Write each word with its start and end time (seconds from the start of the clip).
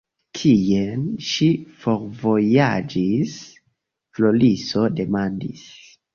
Kien 0.37 1.03
ŝi 1.31 1.49
forvojaĝis? 1.83 3.37
Floriso 4.19 4.89
demandis. 5.03 5.65